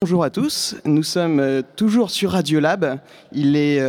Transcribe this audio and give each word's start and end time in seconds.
Bonjour 0.00 0.22
à 0.22 0.30
tous, 0.30 0.76
nous 0.84 1.02
sommes 1.02 1.40
euh, 1.40 1.60
toujours 1.74 2.12
sur 2.12 2.30
Radiolab. 2.30 3.00
Il 3.32 3.56
est 3.56 3.80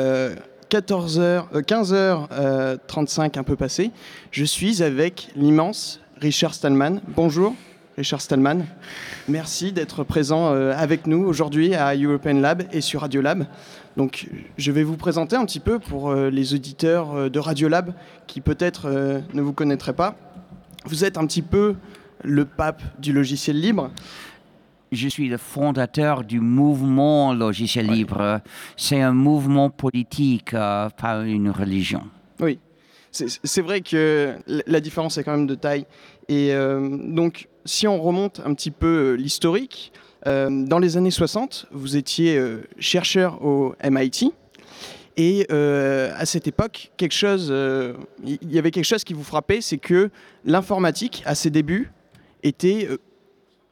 14h, 0.71 1.62
15h35 1.62 3.38
un 3.38 3.43
peu 3.43 3.55
passé. 3.55 3.92
Je 4.32 4.43
suis 4.43 4.82
avec 4.82 5.30
l'immense 5.35 6.01
Richard 6.17 6.56
Stallman. 6.56 7.01
Bonjour 7.16 7.53
Richard 7.95 8.21
Stallman. 8.21 8.66
Merci 9.27 9.71
d'être 9.71 10.04
présent 10.04 10.52
euh, 10.52 10.73
avec 10.75 11.05
nous 11.05 11.23
aujourd'hui 11.23 11.75
à 11.75 11.95
European 11.95 12.39
Lab 12.39 12.64
et 12.71 12.82
sur 12.82 13.02
Radiolab. 13.02 13.46
Donc, 13.96 14.30
je 14.57 14.71
vais 14.71 14.82
vous 14.82 14.98
présenter 14.98 15.36
un 15.36 15.46
petit 15.46 15.60
peu 15.60 15.78
pour 15.78 16.10
euh, 16.10 16.32
les 16.32 16.55
auditeurs 16.55 17.30
de 17.30 17.39
Radiolab 17.39 17.94
qui 18.26 18.41
peut-être 18.41 18.89
ne 19.32 19.41
vous 19.44 19.54
connaîtraient 19.54 19.94
pas. 19.94 20.16
Vous 20.86 21.05
êtes 21.05 21.20
un 21.20 21.28
petit 21.28 21.44
peu 21.44 21.76
le 22.23 22.46
pape 22.46 22.82
du 23.00 23.14
logiciel 23.14 23.60
libre 23.60 23.91
je 24.92 25.08
suis 25.08 25.28
le 25.28 25.38
fondateur 25.38 26.24
du 26.24 26.40
mouvement 26.40 27.34
logiciel 27.34 27.88
libre. 27.88 28.41
C'est 28.77 29.02
un 29.02 29.13
mouvement 29.13 29.70
politique, 29.70 30.54
euh, 30.54 30.90
pas 30.90 31.22
une 31.22 31.50
religion. 31.50 32.04
Oui, 32.40 32.59
c'est 33.12 33.62
vrai 33.62 33.82
que 33.82 34.36
la 34.48 34.80
différence 34.80 35.18
est 35.18 35.23
quand 35.23 35.36
même 35.36 35.48
de 35.48 35.55
taille. 35.55 35.86
Et 36.27 36.54
euh, 36.54 36.98
donc, 36.99 37.48
si 37.66 37.88
on 37.88 38.02
remonte 38.02 38.41
un 38.46 38.54
petit 38.54 38.72
peu 38.72 38.88
euh, 38.88 39.13
l'historique, 39.13 39.91
dans 40.26 40.80
les 40.80 40.98
années 40.98 41.12
60, 41.12 41.68
vous 41.71 41.96
étiez 41.96 42.38
chercheur 42.77 43.41
au 43.41 43.74
MIT. 43.82 44.34
Et 45.16 45.49
à 45.49 46.26
cette 46.26 46.46
époque, 46.46 46.91
quelque 46.98 47.13
chose, 47.13 47.54
il 48.26 48.52
y 48.52 48.60
avait 48.60 48.71
quelque 48.71 48.84
chose 48.84 49.05
qui 49.05 49.13
vous 49.13 49.24
frappait, 49.24 49.62
c'est 49.62 49.77
que 49.77 50.10
l'informatique, 50.44 51.24
à 51.26 51.35
ses 51.35 51.49
débuts, 51.49 51.90
était 52.44 52.90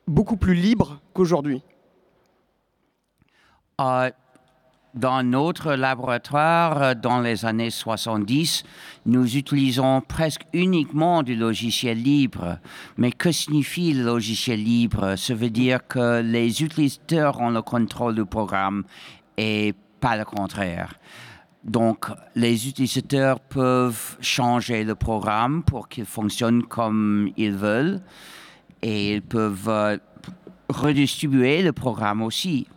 beaucoup 0.07 0.37
plus 0.37 0.55
libre 0.55 0.99
qu'aujourd'hui 1.13 1.61
euh, 3.81 4.09
Dans 4.95 5.21
notre 5.21 5.73
laboratoire, 5.73 6.81
euh, 6.81 6.93
dans 6.95 7.19
les 7.19 7.45
années 7.45 7.69
70, 7.69 8.63
nous 9.05 9.35
utilisons 9.35 10.01
presque 10.01 10.43
uniquement 10.53 11.23
du 11.23 11.35
logiciel 11.35 12.01
libre. 12.01 12.57
Mais 12.97 13.11
que 13.11 13.31
signifie 13.31 13.93
le 13.93 14.03
logiciel 14.03 14.63
libre? 14.63 15.15
Ça 15.15 15.35
veut 15.35 15.49
dire 15.49 15.85
que 15.87 16.21
les 16.21 16.63
utilisateurs 16.63 17.39
ont 17.39 17.49
le 17.49 17.61
contrôle 17.61 18.15
du 18.15 18.25
programme 18.25 18.83
et 19.37 19.75
pas 19.99 20.17
le 20.17 20.25
contraire. 20.25 20.95
Donc, 21.63 22.05
les 22.33 22.69
utilisateurs 22.69 23.41
peuvent 23.41 24.15
changer 24.21 24.85
le 24.85 24.95
programme 24.95 25.63
pour 25.63 25.89
qu'il 25.89 26.05
fonctionne 26.05 26.63
comme 26.63 27.29
ils 27.35 27.53
veulent 27.55 28.01
et 28.81 29.13
ils 29.13 29.21
peuvent 29.21 29.69
euh, 29.69 29.97
redistribuer 30.69 31.61
le 31.61 31.73
programme 31.73 32.21
aussi. 32.21 32.67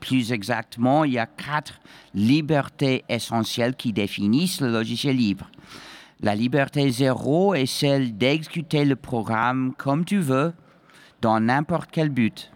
Plus 0.00 0.32
exactement, 0.32 1.04
il 1.04 1.14
y 1.14 1.18
a 1.18 1.26
quatre 1.26 1.80
libertés 2.14 3.04
essentielles 3.08 3.74
qui 3.74 3.92
définissent 3.92 4.60
le 4.60 4.70
logiciel 4.70 5.16
libre. 5.16 5.50
La 6.20 6.34
liberté 6.34 6.90
zéro 6.90 7.54
est 7.54 7.66
celle 7.66 8.16
d'exécuter 8.16 8.84
le 8.84 8.96
programme 8.96 9.72
comme 9.76 10.04
tu 10.04 10.18
veux, 10.18 10.52
dans 11.20 11.40
n'importe 11.40 11.90
quel 11.92 12.10
but. 12.10 12.50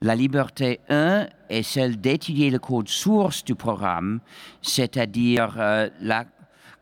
La 0.00 0.14
liberté 0.14 0.80
1 0.88 1.26
est 1.48 1.62
celle 1.62 2.00
d'étudier 2.00 2.50
le 2.50 2.58
code 2.58 2.88
source 2.88 3.44
du 3.44 3.54
programme, 3.54 4.20
c'est-à-dire 4.62 5.56
euh, 5.58 5.88
la 6.00 6.24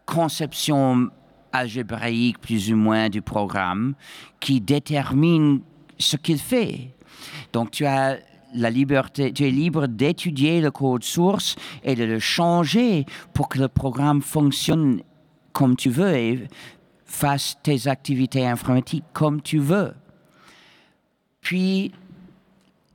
conception 0.05 1.11
algébraïque 1.55 2.39
plus 2.39 2.73
ou 2.73 2.77
moins 2.77 3.09
du 3.09 3.23
programme 3.23 3.95
qui 4.41 4.61
détermine 4.61 5.61
ce 5.99 6.17
qu'il 6.17 6.39
fait. 6.39 6.91
Donc 7.53 7.71
tu 7.71 7.87
as 7.87 8.19
la 8.55 8.71
liberté, 8.71 9.33
tu 9.33 9.45
es 9.45 9.51
libre 9.51 9.87
d'étudier 9.87 10.61
le 10.61 10.71
code 10.71 11.03
source 11.03 11.57
et 11.83 11.95
de 11.95 12.05
le 12.05 12.19
changer 12.19 13.05
pour 13.33 13.49
que 13.49 13.59
le 13.59 13.69
programme 13.69 14.23
fonctionne 14.23 15.01
comme 15.53 15.77
tu 15.77 15.91
veux 15.91 16.15
et 16.15 16.49
fasse 17.05 17.57
tes 17.63 17.89
activités 17.89 18.47
informatiques 18.47 19.05
comme 19.13 19.41
tu 19.41 19.59
veux. 19.59 19.95
Puis, 21.41 21.93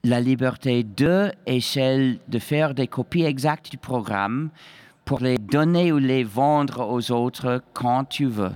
la 0.03 0.19
liberté 0.19 0.83
2 0.83 1.31
est 1.45 1.59
celle 1.59 2.19
de 2.27 2.39
faire 2.39 2.73
des 2.73 2.87
copies 2.87 3.23
exactes 3.23 3.69
du 3.69 3.77
programme 3.77 4.49
pour 5.09 5.21
les 5.21 5.39
donner 5.39 5.91
ou 5.91 5.97
les 5.97 6.23
vendre 6.23 6.87
aux 6.87 7.11
autres 7.11 7.63
quand 7.73 8.05
tu 8.05 8.27
veux. 8.27 8.51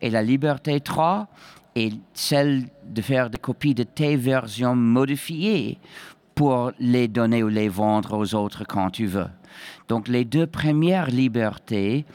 Et 0.00 0.10
la 0.10 0.24
liberté 0.24 0.80
3 0.80 1.28
est 1.76 1.92
celle 2.14 2.64
de 2.84 3.00
faire 3.00 3.30
des 3.30 3.38
copies 3.38 3.76
de 3.76 3.84
tes 3.84 4.16
versions 4.16 4.74
modifiées 4.74 5.78
pour 6.34 6.72
les 6.80 7.06
donner 7.06 7.44
ou 7.44 7.48
les 7.48 7.68
vendre 7.68 8.18
aux 8.18 8.34
autres 8.34 8.64
quand 8.66 8.90
tu 8.90 9.06
veux. 9.06 9.28
Donc 9.86 10.08
les 10.08 10.24
deux 10.24 10.48
premières 10.48 11.10
libertés, 11.10 12.06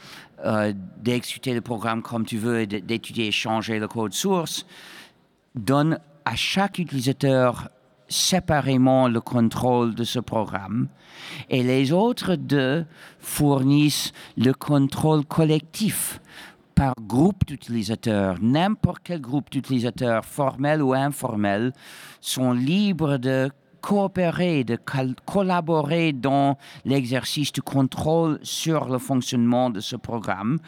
euh, 0.44 0.74
d'exécuter 0.98 1.54
le 1.54 1.62
programme 1.62 2.02
comme 2.02 2.26
tu 2.26 2.36
veux 2.36 2.60
et 2.60 2.66
d'étudier 2.66 3.28
et 3.28 3.32
changer 3.32 3.78
le 3.78 3.88
code 3.88 4.12
source, 4.12 4.66
donnent 5.54 5.98
à 6.26 6.36
chaque 6.36 6.78
utilisateur 6.78 7.70
séparément 8.10 9.08
le 9.08 9.20
contrôle 9.20 9.94
de 9.94 10.04
ce 10.04 10.18
programme 10.18 10.88
et 11.48 11.62
les 11.62 11.92
autres 11.92 12.34
deux 12.34 12.84
fournissent 13.20 14.12
le 14.36 14.52
contrôle 14.52 15.24
collectif 15.24 16.20
par 16.74 16.94
groupe 17.00 17.46
d'utilisateurs. 17.46 18.36
N'importe 18.40 19.00
quel 19.04 19.20
groupe 19.20 19.50
d'utilisateurs, 19.50 20.24
formel 20.24 20.82
ou 20.82 20.92
informel, 20.92 21.72
sont 22.20 22.52
libres 22.52 23.16
de 23.16 23.50
coopérer, 23.80 24.64
de 24.64 24.78
collaborer 25.24 26.12
dans 26.12 26.58
l'exercice 26.84 27.52
du 27.52 27.62
contrôle 27.62 28.38
sur 28.42 28.86
le 28.86 28.98
fonctionnement 28.98 29.70
de 29.70 29.80
ce 29.80 29.96
programme 29.96 30.58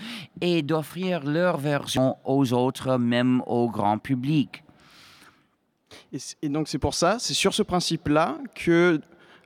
et 0.41 0.62
d'offrir 0.62 1.25
leur 1.25 1.58
version 1.58 2.16
aux 2.25 2.52
autres, 2.52 2.97
même 2.97 3.42
au 3.47 3.69
grand 3.69 3.98
public. 3.98 4.64
Et, 6.42 6.48
donc 6.48 6.69
c'est 6.69 6.78
pour 6.78 6.94
ça, 6.94 7.16
c'est 7.19 7.34
sur 7.34 7.54
ce 7.54 7.62
principe-là 7.62 8.38
que 8.54 9.00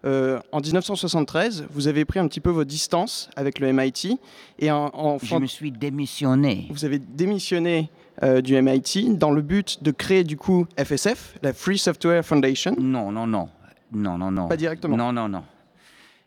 euh, 0.04 0.38
en 0.52 0.60
1973, 0.60 1.66
vous 1.70 1.88
avez 1.88 2.04
pris 2.04 2.18
un 2.20 2.28
petit 2.28 2.40
peu 2.40 2.50
vos 2.50 2.64
distances 2.64 3.28
avec 3.34 3.58
le 3.58 3.72
MIT. 3.72 4.18
Et 4.58 4.70
en, 4.70 5.18
Je 5.22 5.36
me 5.36 5.46
suis 5.46 5.72
démissionné. 5.72 6.68
Vous 6.70 6.84
avez 6.84 6.98
démissionné 6.98 7.90
euh, 8.22 8.40
du 8.40 8.60
MIT 8.60 9.16
dans 9.16 9.30
le 9.30 9.42
but 9.42 9.82
de 9.82 9.90
créer 9.90 10.24
du 10.24 10.36
coup 10.36 10.66
FSF, 10.78 11.38
la 11.42 11.52
Free 11.52 11.78
Software 11.78 12.24
Foundation. 12.24 12.76
Non, 12.78 13.10
non, 13.10 13.26
non. 13.26 13.48
Non, 13.92 14.18
non, 14.18 14.30
non. 14.30 14.48
Pas 14.48 14.56
directement. 14.56 14.96
Non, 14.96 15.12
non, 15.12 15.28
non. 15.28 15.42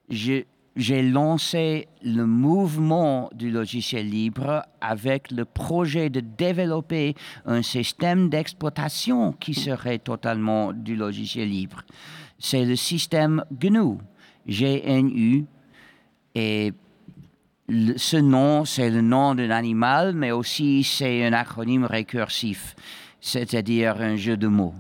J'ai 0.10 0.48
j'ai 0.80 1.02
lancé 1.02 1.90
le 2.04 2.26
mouvement 2.26 3.30
du 3.36 3.52
logiciel 3.52 4.10
libre 4.10 4.64
avec 4.80 5.30
le 5.30 5.44
projet 5.44 6.10
de 6.10 6.22
développer 6.22 7.16
un 7.46 7.62
système 7.62 8.30
d'exploitation 8.30 9.34
qui 9.34 9.54
serait 9.54 10.00
totalement 10.00 10.72
du 10.72 10.96
logiciel 10.96 11.50
libre. 11.50 11.84
C'est 12.40 12.64
le 12.64 12.78
système 12.78 13.44
GNU, 13.52 13.98
GNU, 14.48 15.46
et 16.36 16.72
ce 17.98 18.18
nom, 18.18 18.64
c'est 18.64 18.90
le 18.90 19.02
nom 19.02 19.36
d'un 19.36 19.52
animal, 19.52 20.14
mais 20.16 20.32
aussi 20.32 20.86
c'est 20.86 21.26
un 21.26 21.34
acronyme 21.34 21.84
récursif, 21.84 22.74
c'est-à-dire 23.20 24.00
un 24.00 24.16
jeu 24.16 24.38
de 24.38 24.48
mots. 24.48 24.76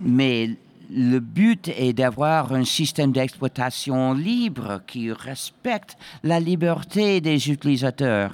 Mais 0.00 0.50
le 0.92 1.20
but 1.20 1.68
est 1.68 1.92
d'avoir 1.92 2.52
un 2.52 2.64
système 2.64 3.12
d'exploitation 3.12 4.12
libre 4.12 4.80
qui 4.86 5.12
respecte 5.12 5.96
la 6.24 6.40
liberté 6.40 7.20
des 7.20 7.50
utilisateurs. 7.50 8.32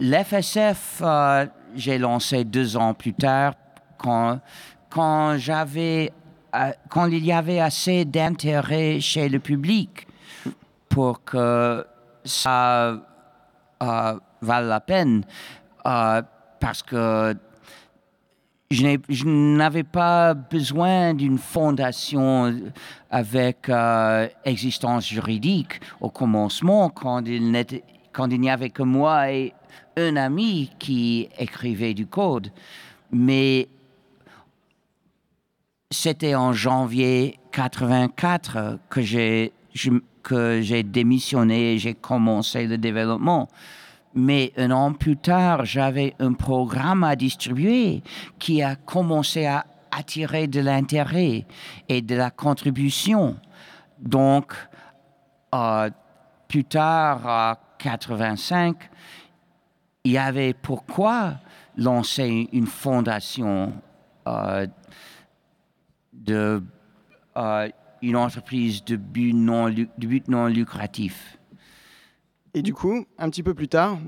L'FSF, 0.00 1.02
euh, 1.02 1.46
j'ai 1.74 1.98
lancé 1.98 2.44
deux 2.44 2.76
ans 2.76 2.94
plus 2.94 3.12
tard 3.12 3.54
quand, 3.98 4.40
euh, 4.96 5.38
quand 6.88 7.06
il 7.06 7.24
y 7.24 7.32
avait 7.32 7.60
assez 7.60 8.04
d'intérêt 8.04 9.00
chez 9.00 9.28
le 9.28 9.38
public 9.38 10.06
pour 10.88 11.22
que 11.24 11.84
ça 12.24 12.96
euh, 13.82 14.18
la 14.40 14.80
peine. 14.80 15.24
parce 15.84 16.82
que 16.82 17.34
je 18.70 19.24
n'avais 19.26 19.82
pas 19.82 20.34
besoin 20.34 21.14
d'une 21.14 21.38
fondation 21.38 22.54
avec 23.10 23.70
euh, 23.70 24.28
existence 24.44 25.08
juridique 25.08 25.80
au 26.02 26.10
commencement, 26.10 26.90
quand 26.90 27.22
il, 27.26 27.50
n'y 27.50 28.50
avait 28.50 28.68
que 28.68 28.82
moi 28.82 29.32
et 29.32 29.54
un 29.96 30.16
ami 30.16 30.70
qui 30.78 31.30
écrivait 31.38 31.94
du 31.94 32.06
code. 32.06 32.52
Mais 33.10 33.68
c'était 35.90 36.34
en 36.34 36.52
janvier 36.52 37.38
84 37.52 38.80
que 38.90 39.00
j'ai 39.00 39.52
que 40.22 40.60
j'ai 40.60 40.82
démissionné 40.82 41.74
et 41.74 41.78
j'ai 41.78 41.94
commencé 41.94 42.66
le 42.66 42.76
développement. 42.76 43.48
Mais 44.14 44.52
un 44.56 44.70
an 44.70 44.92
plus 44.92 45.16
tard, 45.16 45.64
j'avais 45.64 46.14
un 46.18 46.32
programme 46.32 47.04
à 47.04 47.14
distribuer 47.14 48.02
qui 48.38 48.62
a 48.62 48.74
commencé 48.74 49.46
à 49.46 49.66
attirer 49.90 50.46
de 50.46 50.60
l'intérêt 50.60 51.46
et 51.88 52.02
de 52.02 52.14
la 52.14 52.30
contribution. 52.30 53.36
Donc, 53.98 54.52
euh, 55.54 55.90
plus 56.48 56.64
tard, 56.64 57.26
en 57.26 57.54
85, 57.78 58.90
il 60.04 60.12
y 60.12 60.18
avait 60.18 60.54
pourquoi 60.54 61.34
lancer 61.76 62.48
une 62.52 62.66
fondation 62.66 63.72
euh, 64.26 64.66
euh, 66.28 67.68
une 68.02 68.16
entreprise 68.16 68.84
de 68.84 68.96
but 68.96 69.32
non 69.34 70.46
lucratif. 70.46 71.37
Et 72.58 72.62
du 72.62 72.74
coup, 72.74 73.06
un 73.18 73.30
petit 73.30 73.44
peu 73.44 73.54
plus 73.54 73.68
tard, 73.68 73.98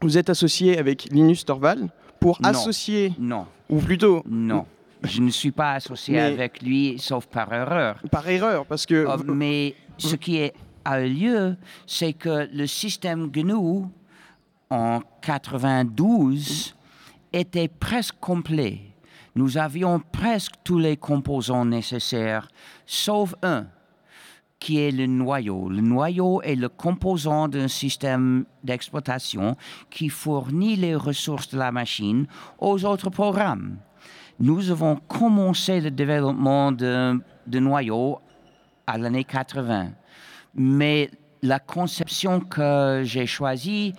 vous 0.00 0.16
êtes 0.16 0.30
associé 0.30 0.78
avec 0.78 1.04
Linus 1.10 1.44
Torvald 1.44 1.90
pour 2.18 2.40
Non. 2.40 2.48
associer, 2.48 3.12
Non, 3.18 3.46
ou 3.68 3.78
plutôt 3.78 4.22
non. 4.26 4.64
Je 5.02 5.20
ne 5.20 5.28
suis 5.28 5.50
pas 5.50 5.72
associé 5.74 6.14
Mais- 6.14 6.20
avec 6.22 6.62
lui, 6.62 6.98
sauf 6.98 7.26
par 7.26 7.52
erreur. 7.52 8.00
par 8.10 8.26
erreur, 8.26 8.64
parce 8.64 8.86
que 8.86 8.94
Euh, 8.94 9.18
mais 9.34 9.74
ce 9.98 10.16
qui 10.16 10.36
est- 10.38 10.54
a 10.86 11.02
eu 11.02 11.10
lieu, 11.10 11.56
c'est 11.86 12.14
que 12.14 12.48
le 12.50 12.66
système 12.66 13.28
GNU 13.30 13.84
en 14.70 15.00
92 15.20 16.74
était 17.34 17.68
presque 17.68 18.14
complet. 18.18 18.80
Nous 19.34 19.58
avions 19.58 20.00
presque 20.00 20.54
tous 20.64 20.78
les 20.78 20.96
composants 20.96 21.66
nécessaires, 21.66 22.48
sauf 22.86 23.34
un, 23.42 23.66
qui 24.64 24.80
est 24.80 24.92
le 24.92 25.04
noyau. 25.04 25.68
Le 25.68 25.82
noyau 25.82 26.40
est 26.40 26.54
le 26.54 26.70
composant 26.70 27.48
d'un 27.48 27.68
système 27.68 28.46
d'exploitation 28.62 29.58
qui 29.90 30.08
fournit 30.08 30.74
les 30.74 30.94
ressources 30.94 31.50
de 31.50 31.58
la 31.58 31.70
machine 31.70 32.26
aux 32.58 32.82
autres 32.86 33.10
programmes. 33.10 33.76
Nous 34.40 34.70
avons 34.70 34.96
commencé 34.96 35.82
le 35.82 35.90
développement 35.90 36.72
de, 36.72 37.20
de 37.46 37.58
noyau 37.58 38.20
à 38.86 38.96
l'année 38.96 39.24
80. 39.24 39.90
Mais 40.54 41.10
la 41.42 41.58
conception 41.58 42.40
que 42.40 43.02
j'ai 43.04 43.26
choisie 43.26 43.92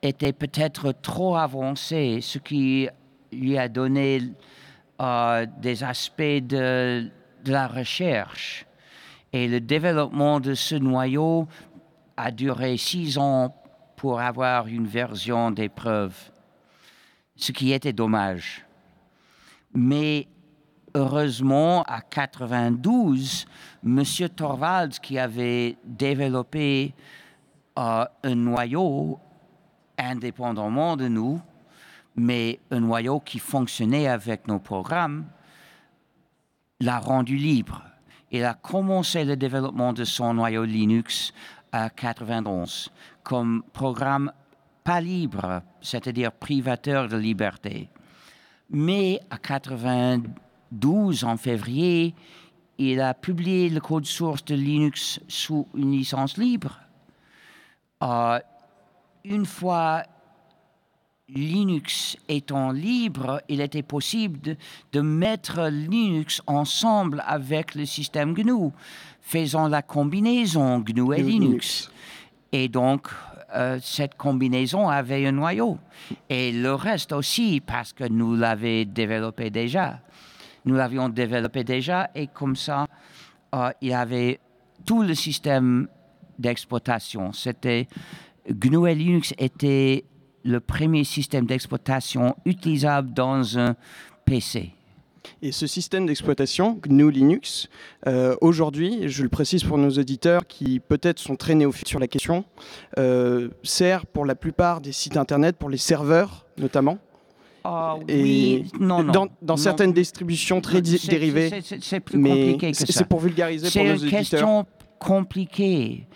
était 0.00 0.32
peut-être 0.32 0.92
trop 0.92 1.34
avancée, 1.34 2.20
ce 2.22 2.38
qui 2.38 2.88
lui 3.32 3.58
a 3.58 3.68
donné 3.68 4.20
euh, 5.00 5.44
des 5.60 5.82
aspects 5.82 6.22
de, 6.22 7.10
de 7.44 7.50
la 7.50 7.66
recherche. 7.66 8.64
Et 9.34 9.48
le 9.48 9.60
développement 9.60 10.38
de 10.38 10.54
ce 10.54 10.76
noyau 10.76 11.48
a 12.16 12.30
duré 12.30 12.76
six 12.76 13.18
ans 13.18 13.52
pour 13.96 14.20
avoir 14.20 14.68
une 14.68 14.86
version 14.86 15.50
d'épreuve, 15.50 16.14
ce 17.34 17.50
qui 17.50 17.72
était 17.72 17.92
dommage. 17.92 18.64
Mais 19.74 20.28
heureusement, 20.94 21.82
à 21.88 22.00
92, 22.00 23.46
M. 23.84 24.04
Torvalds, 24.36 25.00
qui 25.02 25.18
avait 25.18 25.78
développé 25.84 26.94
euh, 27.76 28.04
un 28.22 28.34
noyau 28.36 29.18
indépendamment 29.98 30.96
de 30.96 31.08
nous, 31.08 31.40
mais 32.14 32.60
un 32.70 32.78
noyau 32.78 33.18
qui 33.18 33.40
fonctionnait 33.40 34.06
avec 34.06 34.46
nos 34.46 34.60
programmes, 34.60 35.26
l'a 36.78 37.00
rendu 37.00 37.36
libre. 37.36 37.82
Il 38.34 38.42
a 38.44 38.54
commencé 38.54 39.24
le 39.24 39.36
développement 39.36 39.92
de 39.92 40.02
son 40.02 40.34
noyau 40.34 40.64
Linux 40.64 41.32
à 41.70 41.88
91 41.88 42.90
comme 43.22 43.62
programme 43.72 44.32
pas 44.82 45.00
libre, 45.00 45.62
c'est-à-dire 45.80 46.32
privateur 46.32 47.06
de 47.06 47.16
liberté. 47.16 47.88
Mais 48.70 49.20
à 49.30 49.38
92, 49.38 51.22
en 51.22 51.36
février, 51.36 52.12
il 52.76 53.00
a 53.00 53.14
publié 53.14 53.68
le 53.68 53.78
code 53.78 54.04
source 54.04 54.44
de 54.44 54.56
Linux 54.56 55.20
sous 55.28 55.68
une 55.72 55.92
licence 55.92 56.36
libre. 56.36 56.80
Euh, 58.02 58.40
une 59.22 59.46
fois 59.46 60.02
Linux 61.28 62.18
étant 62.28 62.70
libre, 62.70 63.40
il 63.48 63.62
était 63.62 63.82
possible 63.82 64.40
de, 64.40 64.56
de 64.92 65.00
mettre 65.00 65.68
Linux 65.68 66.42
ensemble 66.46 67.22
avec 67.26 67.74
le 67.74 67.86
système 67.86 68.34
GNU, 68.34 68.70
faisant 69.22 69.68
la 69.68 69.80
combinaison 69.80 70.80
GNU 70.80 71.14
et 71.14 71.22
Linux. 71.22 71.90
Et 72.52 72.68
donc, 72.68 73.08
euh, 73.54 73.78
cette 73.80 74.16
combinaison 74.16 74.90
avait 74.90 75.26
un 75.26 75.32
noyau. 75.32 75.78
Et 76.28 76.52
le 76.52 76.74
reste 76.74 77.12
aussi, 77.12 77.62
parce 77.64 77.94
que 77.94 78.04
nous 78.04 78.36
l'avions 78.36 78.84
développé 78.86 79.48
déjà. 79.48 80.00
Nous 80.66 80.74
l'avions 80.74 81.08
développé 81.08 81.64
déjà, 81.64 82.10
et 82.14 82.26
comme 82.26 82.54
ça, 82.54 82.86
euh, 83.54 83.70
il 83.80 83.88
y 83.88 83.94
avait 83.94 84.40
tout 84.84 85.02
le 85.02 85.14
système 85.14 85.88
d'exploitation. 86.38 87.32
C'était 87.32 87.88
GNU 88.50 88.90
et 88.90 88.94
Linux 88.94 89.32
était 89.38 90.04
le 90.44 90.60
premier 90.60 91.04
système 91.04 91.46
d'exploitation 91.46 92.36
utilisable 92.44 93.12
dans 93.12 93.58
un 93.58 93.74
PC. 94.24 94.70
Et 95.40 95.52
ce 95.52 95.66
système 95.66 96.04
d'exploitation, 96.06 96.78
GNU 96.86 97.10
Linux, 97.10 97.68
euh, 98.06 98.36
aujourd'hui, 98.42 99.08
je 99.08 99.22
le 99.22 99.30
précise 99.30 99.64
pour 99.64 99.78
nos 99.78 99.88
auditeurs 99.90 100.46
qui 100.46 100.80
peut-être 100.80 101.18
sont 101.18 101.34
très 101.36 101.54
néophytes 101.54 101.88
sur 101.88 101.98
la 101.98 102.08
question, 102.08 102.44
euh, 102.98 103.48
sert 103.62 104.04
pour 104.04 104.26
la 104.26 104.34
plupart 104.34 104.82
des 104.82 104.92
sites 104.92 105.16
internet, 105.16 105.56
pour 105.56 105.70
les 105.70 105.78
serveurs 105.78 106.44
notamment. 106.58 106.98
Ah 107.66 107.96
Et 108.08 108.22
oui, 108.22 108.72
non, 108.78 109.02
non. 109.02 109.12
Dans, 109.12 109.26
dans 109.40 109.54
Non. 109.54 109.56
certaines 109.56 109.94
distributions 109.94 110.60
très 110.60 110.84
C'est- 110.84 111.08
dérivées. 111.08 111.48
c'est- 111.48 111.62
c'est- 111.62 111.82
C'est 111.82 112.00
plus 112.00 112.18
Mais 112.18 112.28
compliqué 112.28 112.70
que 112.72 112.76
c'est 112.76 112.92
ça. 112.92 112.98
c'est 112.98 113.08
pour 113.08 113.20
vulgariser 113.20 113.62
pour 113.64 113.72
C'est 113.72 113.84
nos 113.84 113.94
une 113.96 114.02
auditeurs. 114.02 114.18
question 114.18 114.66
compliquée. 114.98 116.06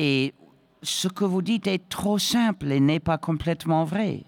Et 0.00 0.34
ce 0.82 1.08
que 1.08 1.24
vous 1.24 1.42
dites 1.42 1.66
est 1.66 1.88
trop 1.88 2.18
simple 2.18 2.70
et 2.72 2.80
n'est 2.80 3.00
pas 3.00 3.18
complètement 3.18 3.84
vrai. 3.84 4.24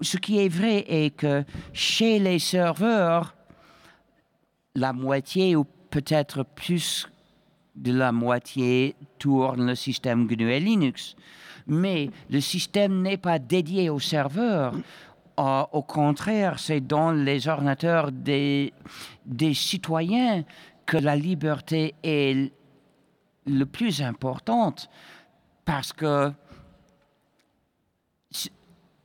Ce 0.00 0.16
qui 0.16 0.38
est 0.38 0.48
vrai 0.48 0.84
est 0.88 1.14
que 1.14 1.44
chez 1.72 2.18
les 2.18 2.38
serveurs, 2.38 3.34
la 4.74 4.92
moitié 4.92 5.54
ou 5.56 5.66
peut-être 5.90 6.44
plus 6.44 7.08
de 7.76 7.92
la 7.92 8.12
moitié 8.12 8.96
tourne 9.18 9.66
le 9.66 9.74
système 9.74 10.26
GNU 10.26 10.50
et 10.50 10.60
Linux. 10.60 11.16
Mais 11.66 12.10
le 12.30 12.40
système 12.40 13.02
n'est 13.02 13.18
pas 13.18 13.38
dédié 13.38 13.90
au 13.90 13.98
serveur. 13.98 14.74
Euh, 15.38 15.64
au 15.72 15.82
contraire, 15.82 16.58
c'est 16.58 16.80
dans 16.80 17.12
les 17.12 17.48
ordinateurs 17.48 18.12
des, 18.12 18.72
des 19.24 19.54
citoyens 19.54 20.44
que 20.86 20.96
la 20.96 21.16
liberté 21.16 21.94
est 22.02 22.52
le 23.46 23.64
plus 23.64 24.02
importante 24.02 24.88
parce 25.64 25.92
que 25.92 26.32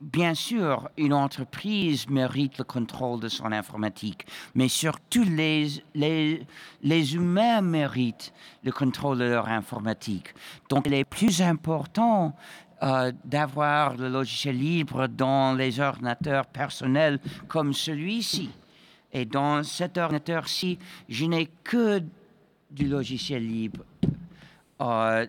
Bien 0.00 0.34
sûr, 0.34 0.88
une 0.96 1.12
entreprise 1.12 2.08
mérite 2.08 2.58
le 2.58 2.62
contrôle 2.62 3.18
de 3.18 3.26
son 3.26 3.50
informatique, 3.50 4.26
mais 4.54 4.68
surtout 4.68 5.24
les, 5.24 5.82
les, 5.92 6.46
les 6.84 7.14
humains 7.16 7.62
méritent 7.62 8.32
le 8.62 8.70
contrôle 8.70 9.18
de 9.18 9.24
leur 9.24 9.48
informatique. 9.48 10.28
Donc, 10.68 10.86
il 10.86 10.94
est 10.94 11.04
plus 11.04 11.42
important 11.42 12.36
euh, 12.84 13.10
d'avoir 13.24 13.96
le 13.96 14.08
logiciel 14.08 14.56
libre 14.56 15.08
dans 15.08 15.52
les 15.54 15.80
ordinateurs 15.80 16.46
personnels 16.46 17.18
comme 17.48 17.72
celui-ci. 17.72 18.50
Et 19.12 19.24
dans 19.24 19.64
cet 19.64 19.98
ordinateur-ci, 19.98 20.78
je 21.08 21.24
n'ai 21.24 21.46
que 21.64 22.00
du 22.70 22.86
logiciel 22.86 23.44
libre. 23.44 23.84
Euh, 24.80 25.26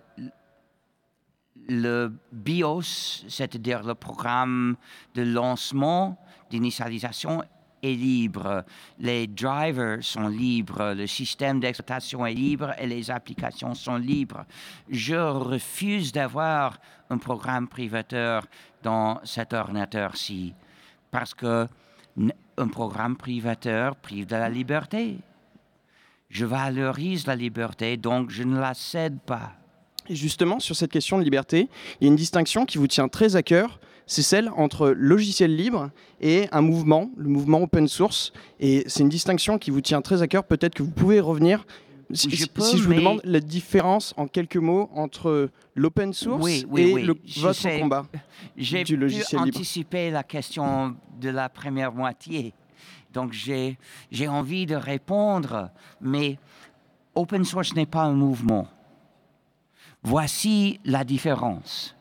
le 1.68 2.12
BIOS, 2.32 3.24
c'est-à-dire 3.28 3.82
le 3.82 3.94
programme 3.94 4.76
de 5.14 5.22
lancement, 5.22 6.18
d'initialisation, 6.50 7.42
est 7.82 7.94
libre. 7.94 8.64
Les 8.98 9.26
drivers 9.26 10.02
sont 10.02 10.28
libres, 10.28 10.94
le 10.94 11.06
système 11.06 11.60
d'exploitation 11.60 12.26
est 12.26 12.34
libre 12.34 12.72
et 12.78 12.86
les 12.86 13.10
applications 13.10 13.74
sont 13.74 13.96
libres. 13.96 14.44
Je 14.88 15.14
refuse 15.14 16.12
d'avoir 16.12 16.78
un 17.08 17.18
programme 17.18 17.68
privateur 17.68 18.46
dans 18.82 19.20
cet 19.24 19.52
ordinateur-ci 19.52 20.54
parce 21.10 21.34
que 21.34 21.66
un 22.58 22.68
programme 22.68 23.16
privateur 23.16 23.96
prive 23.96 24.26
de 24.26 24.36
la 24.36 24.48
liberté. 24.48 25.18
Je 26.28 26.44
valorise 26.44 27.26
la 27.26 27.34
liberté, 27.34 27.96
donc 27.96 28.30
je 28.30 28.42
ne 28.42 28.60
la 28.60 28.74
cède 28.74 29.18
pas. 29.20 29.52
Et 30.10 30.16
justement, 30.16 30.58
sur 30.58 30.74
cette 30.74 30.90
question 30.90 31.18
de 31.18 31.22
liberté, 31.24 31.68
il 32.00 32.04
y 32.04 32.06
a 32.06 32.10
une 32.10 32.16
distinction 32.16 32.66
qui 32.66 32.78
vous 32.78 32.88
tient 32.88 33.06
très 33.08 33.36
à 33.36 33.42
cœur, 33.44 33.78
c'est 34.06 34.22
celle 34.22 34.50
entre 34.56 34.88
logiciel 34.90 35.54
libre 35.54 35.90
et 36.20 36.48
un 36.50 36.62
mouvement, 36.62 37.10
le 37.16 37.28
mouvement 37.28 37.62
open 37.62 37.86
source. 37.86 38.32
Et 38.58 38.82
c'est 38.88 39.04
une 39.04 39.08
distinction 39.08 39.56
qui 39.56 39.70
vous 39.70 39.80
tient 39.80 40.02
très 40.02 40.20
à 40.20 40.26
cœur. 40.26 40.42
Peut-être 40.42 40.74
que 40.74 40.82
vous 40.82 40.90
pouvez 40.90 41.20
revenir. 41.20 41.64
Si, 42.12 42.28
Je 42.28 42.34
si- 42.34 42.48
peux, 42.48 42.60
si 42.62 42.76
je 42.78 42.82
vous 42.82 42.90
mais- 42.90 42.96
demande 42.96 43.20
la 43.22 43.38
différence 43.38 44.14
en 44.16 44.26
quelques 44.26 44.56
mots 44.56 44.90
entre 44.96 45.48
l'open 45.76 46.12
source 46.12 46.42
Oui, 46.44 46.66
oui, 46.68 46.80
et 46.82 46.92
oui, 46.92 47.02
le- 47.04 47.14
votre 47.36 47.54
sais. 47.54 47.78
combat. 47.78 48.04
J'ai 48.56 48.82
du 48.82 48.96
logiciel 48.96 49.44
libre. 49.44 49.56
anticiper 49.56 50.10
la 50.10 50.24
question 50.24 50.96
de 51.20 51.28
la 51.28 51.48
première 51.48 51.92
moitié. 51.92 52.52
Donc 53.14 53.32
j'ai 53.32 53.76
envie 54.28 54.66
de 54.66 54.74
répondre, 54.74 55.70
mais 56.00 56.36
open 57.14 57.44
source 57.44 57.74
n'est 57.76 57.86
pas 57.86 58.02
un 58.02 58.12
mouvement. 58.14 58.66
Voici 60.02 60.80
la 60.84 61.04
différence. 61.04 61.94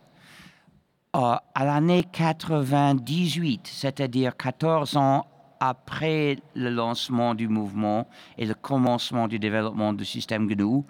Euh, 1.15 1.35
à 1.55 1.65
l'année 1.65 2.03
98, 2.03 3.67
c'est-à-dire 3.67 4.37
14 4.37 4.95
ans 4.95 5.25
après 5.59 6.37
le 6.55 6.69
lancement 6.69 7.35
du 7.35 7.47
mouvement 7.47 8.07
et 8.37 8.45
le 8.45 8.53
commencement 8.53 9.27
du 9.27 9.39
développement 9.39 9.91
du 9.91 10.05
système 10.05 10.47
GNU, 10.47 10.83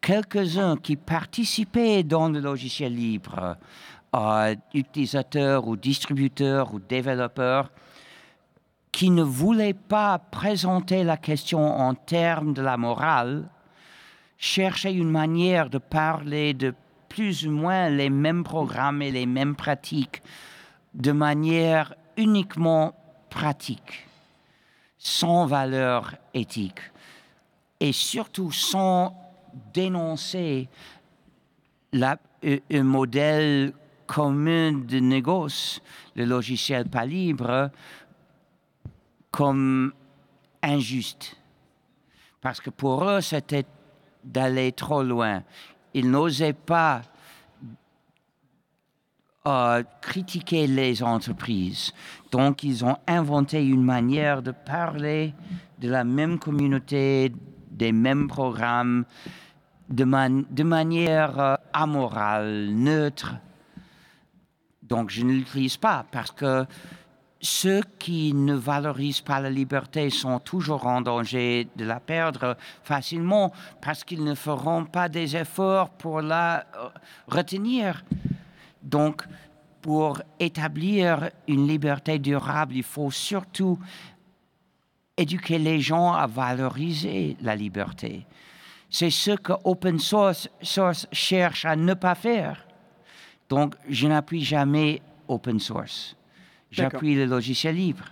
quelques-uns 0.00 0.76
qui 0.76 0.96
participaient 0.96 2.04
dans 2.04 2.28
le 2.28 2.38
logiciel 2.38 2.94
libre, 2.94 3.56
euh, 4.14 4.54
utilisateurs 4.74 5.66
ou 5.66 5.76
distributeurs 5.76 6.72
ou 6.72 6.78
développeurs, 6.78 7.72
qui 8.92 9.10
ne 9.10 9.22
voulaient 9.22 9.74
pas 9.74 10.18
présenter 10.18 11.04
la 11.04 11.16
question 11.16 11.60
en 11.60 11.94
termes 11.94 12.52
de 12.52 12.62
la 12.62 12.76
morale, 12.76 13.48
cherchaient 14.38 14.94
une 14.94 15.10
manière 15.10 15.68
de 15.68 15.78
parler 15.78 16.54
de 16.54 16.74
plus 17.08 17.46
ou 17.46 17.50
moins 17.50 17.90
les 17.90 18.10
mêmes 18.10 18.44
programmes 18.44 19.02
et 19.02 19.10
les 19.10 19.26
mêmes 19.26 19.56
pratiques 19.56 20.22
de 20.94 21.12
manière 21.12 21.94
uniquement 22.16 22.94
pratique, 23.30 24.06
sans 24.98 25.46
valeur 25.46 26.14
éthique 26.34 26.80
et 27.80 27.92
surtout 27.92 28.50
sans 28.50 29.16
dénoncer 29.72 30.68
la, 31.92 32.18
euh, 32.44 32.58
un 32.70 32.82
modèle 32.82 33.72
commun 34.06 34.72
de 34.72 34.98
négoce, 34.98 35.80
le 36.16 36.24
logiciel 36.24 36.88
pas 36.88 37.04
libre, 37.04 37.70
comme 39.30 39.92
injuste. 40.62 41.36
Parce 42.40 42.60
que 42.60 42.70
pour 42.70 43.04
eux, 43.04 43.20
c'était 43.20 43.66
d'aller 44.28 44.72
trop 44.72 45.02
loin. 45.02 45.42
Ils 45.94 46.10
n'osaient 46.10 46.52
pas 46.52 47.02
euh, 49.46 49.82
critiquer 50.02 50.66
les 50.66 51.02
entreprises. 51.02 51.92
Donc, 52.30 52.62
ils 52.62 52.84
ont 52.84 52.96
inventé 53.06 53.64
une 53.64 53.82
manière 53.82 54.42
de 54.42 54.50
parler 54.50 55.32
de 55.78 55.88
la 55.88 56.04
même 56.04 56.38
communauté, 56.38 57.32
des 57.70 57.92
mêmes 57.92 58.28
programmes, 58.28 59.04
de, 59.88 60.04
de 60.52 60.62
manière 60.62 61.38
euh, 61.40 61.54
amorale, 61.72 62.68
neutre. 62.72 63.36
Donc, 64.82 65.10
je 65.10 65.24
ne 65.24 65.32
l'utilise 65.32 65.78
pas 65.78 66.04
parce 66.10 66.30
que 66.30 66.66
ceux 67.40 67.82
qui 67.98 68.34
ne 68.34 68.54
valorisent 68.54 69.20
pas 69.20 69.40
la 69.40 69.50
liberté 69.50 70.10
sont 70.10 70.40
toujours 70.40 70.86
en 70.86 71.00
danger 71.00 71.68
de 71.76 71.84
la 71.84 72.00
perdre 72.00 72.56
facilement 72.82 73.52
parce 73.80 74.02
qu'ils 74.02 74.24
ne 74.24 74.34
feront 74.34 74.84
pas 74.84 75.08
des 75.08 75.36
efforts 75.36 75.90
pour 75.90 76.20
la 76.20 76.66
euh, 76.76 76.88
retenir. 77.28 78.04
Donc, 78.82 79.24
pour 79.80 80.20
établir 80.40 81.30
une 81.46 81.68
liberté 81.68 82.18
durable, 82.18 82.74
il 82.74 82.82
faut 82.82 83.12
surtout 83.12 83.78
éduquer 85.16 85.58
les 85.58 85.80
gens 85.80 86.12
à 86.12 86.26
valoriser 86.26 87.36
la 87.40 87.54
liberté. 87.54 88.26
C'est 88.90 89.10
ce 89.10 89.32
que 89.32 89.52
Open 89.64 89.98
source, 89.98 90.48
source 90.62 91.06
cherche 91.12 91.64
à 91.64 91.76
ne 91.76 91.94
pas 91.94 92.14
faire. 92.14 92.66
Donc, 93.48 93.74
je 93.88 94.08
n'appuie 94.08 94.44
jamais 94.44 95.00
Open 95.26 95.58
Source. 95.58 96.17
J'appuie 96.70 97.14
le 97.14 97.24
logiciel 97.24 97.76
libre. 97.76 98.04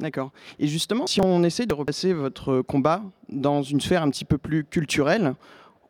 D'accord. 0.00 0.32
Et 0.58 0.66
justement, 0.66 1.06
si 1.06 1.20
on 1.22 1.42
essaie 1.42 1.66
de 1.66 1.74
repasser 1.74 2.12
votre 2.12 2.60
combat 2.60 3.02
dans 3.30 3.62
une 3.62 3.80
sphère 3.80 4.02
un 4.02 4.10
petit 4.10 4.26
peu 4.26 4.36
plus 4.36 4.64
culturelle, 4.64 5.34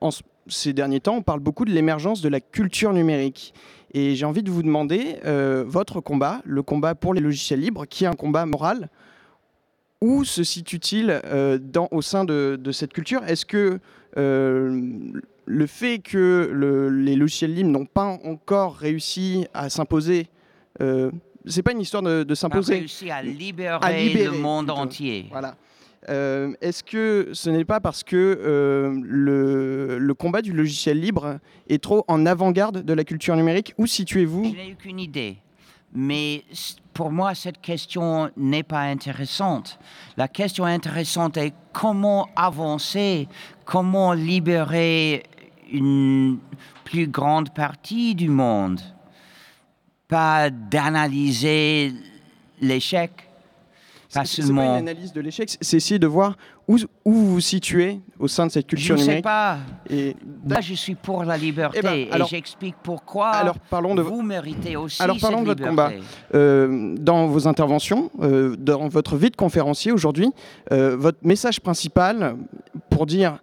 en 0.00 0.10
ces 0.48 0.72
derniers 0.72 1.00
temps, 1.00 1.16
on 1.16 1.22
parle 1.22 1.40
beaucoup 1.40 1.64
de 1.64 1.72
l'émergence 1.72 2.20
de 2.20 2.28
la 2.28 2.40
culture 2.40 2.92
numérique. 2.92 3.52
Et 3.94 4.14
j'ai 4.14 4.24
envie 4.24 4.42
de 4.42 4.50
vous 4.50 4.62
demander, 4.62 5.16
euh, 5.24 5.64
votre 5.66 6.00
combat, 6.00 6.40
le 6.44 6.62
combat 6.62 6.94
pour 6.94 7.14
les 7.14 7.20
logiciels 7.20 7.60
libres, 7.60 7.86
qui 7.86 8.04
est 8.04 8.06
un 8.06 8.12
combat 8.12 8.46
moral, 8.46 8.90
où 10.00 10.24
se 10.24 10.44
situe-t-il 10.44 11.20
euh, 11.24 11.58
au 11.90 12.02
sein 12.02 12.24
de, 12.24 12.70
cette 12.72 12.92
culture? 12.92 13.24
Est-ce 13.24 13.46
que 13.46 13.80
euh, 14.18 15.10
le 15.46 15.66
fait 15.66 15.98
que 15.98 16.90
les 16.92 17.16
logiciels 17.16 17.54
libres 17.54 17.70
n'ont 17.70 17.86
pas 17.86 18.18
encore 18.24 18.76
réussi 18.76 19.46
à 19.54 19.68
s'imposer 19.68 20.28
c'est 21.46 21.62
pas 21.62 21.72
une 21.72 21.80
histoire 21.80 22.02
de, 22.02 22.34
s'imposer. 22.34 22.74
réussi 22.74 23.10
à 23.10 23.22
libérer, 23.22 24.24
le 24.24 24.32
monde 24.32 24.70
entier. 24.70 25.26
Voilà. 25.30 25.56
Euh, 26.08 26.52
est-ce 26.60 26.84
que 26.84 27.30
ce 27.32 27.50
n'est 27.50 27.64
pas 27.64 27.80
parce 27.80 28.04
que 28.04 28.16
euh, 28.16 29.00
le, 29.98 30.14
combat 30.14 30.42
du 30.42 30.52
logiciel 30.52 31.00
libre 31.00 31.38
est 31.68 31.82
trop 31.82 32.04
en 32.06 32.26
avant-garde 32.26 32.82
de 32.84 32.92
la 32.92 33.04
culture 33.04 33.34
numérique? 33.36 33.74
Où 33.78 33.86
situez-vous? 33.86 34.44
Je 34.44 34.56
n'ai 34.56 34.72
aucune 34.72 35.00
idée. 35.00 35.38
Mais 35.94 36.44
pour 36.94 37.10
moi, 37.10 37.34
cette 37.34 37.60
question 37.60 38.30
n'est 38.36 38.62
pas 38.62 38.82
intéressante. 38.82 39.78
La 40.16 40.28
question 40.28 40.64
intéressante 40.64 41.36
est 41.36 41.54
comment 41.72 42.28
avancer, 42.36 43.28
comment 43.64 44.12
libérer 44.12 45.24
une 45.72 46.38
plus 46.84 47.08
grande 47.08 47.52
partie 47.52 48.14
du 48.14 48.28
monde 48.28 48.80
pas 50.08 50.50
d'analyser 50.50 51.92
l'échec. 52.60 53.10
Pas 54.14 54.24
seulement. 54.24 54.62
Pas 54.62 54.78
une 54.78 54.88
analyse 54.88 55.12
de 55.12 55.20
l'échec, 55.20 55.56
c'est 55.60 55.76
essayer 55.76 55.98
de 55.98 56.06
voir 56.06 56.36
où, 56.68 56.76
où, 57.04 57.12
vous 57.12 57.32
vous 57.34 57.40
situez 57.40 58.00
au 58.18 58.28
sein 58.28 58.46
de 58.46 58.52
cette 58.52 58.66
culture 58.66 58.96
numérique. 58.96 59.10
Je 59.10 59.12
ne 59.12 59.16
sais 59.16 59.22
pas. 59.22 59.58
Et 59.90 60.16
Là, 60.48 60.60
je 60.60 60.74
suis 60.74 60.94
pour 60.94 61.24
la 61.24 61.36
liberté 61.36 61.78
eh 61.80 61.82
ben, 61.82 62.22
et 62.22 62.24
j'explique 62.28 62.76
pourquoi 62.82 63.30
alors, 63.30 63.58
parlons 63.58 63.94
de, 63.94 64.02
vous 64.02 64.22
méritez 64.22 64.76
aussi 64.76 65.02
alors, 65.02 65.18
parlons 65.20 65.42
de 65.42 65.46
votre 65.48 65.62
combat. 65.62 65.90
Euh, 66.34 66.94
dans 66.98 67.26
vos 67.26 67.46
interventions, 67.46 68.10
euh, 68.20 68.56
dans 68.56 68.88
votre 68.88 69.16
vie 69.16 69.30
de 69.30 69.36
conférencier 69.36 69.92
aujourd'hui, 69.92 70.30
euh, 70.72 70.96
votre 70.96 71.18
message 71.22 71.60
principal 71.60 72.36
pour 72.90 73.06
dire, 73.06 73.38